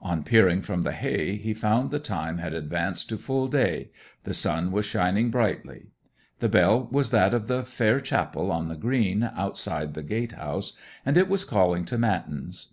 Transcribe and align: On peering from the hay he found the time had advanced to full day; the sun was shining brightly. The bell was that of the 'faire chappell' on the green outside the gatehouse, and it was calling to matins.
On 0.00 0.22
peering 0.22 0.62
from 0.62 0.84
the 0.84 0.92
hay 0.92 1.36
he 1.36 1.52
found 1.52 1.90
the 1.90 1.98
time 1.98 2.38
had 2.38 2.54
advanced 2.54 3.10
to 3.10 3.18
full 3.18 3.46
day; 3.46 3.90
the 4.24 4.32
sun 4.32 4.72
was 4.72 4.86
shining 4.86 5.30
brightly. 5.30 5.88
The 6.38 6.48
bell 6.48 6.88
was 6.90 7.10
that 7.10 7.34
of 7.34 7.46
the 7.46 7.62
'faire 7.62 8.00
chappell' 8.00 8.50
on 8.50 8.68
the 8.68 8.76
green 8.76 9.22
outside 9.36 9.92
the 9.92 10.02
gatehouse, 10.02 10.72
and 11.04 11.18
it 11.18 11.28
was 11.28 11.44
calling 11.44 11.84
to 11.84 11.98
matins. 11.98 12.68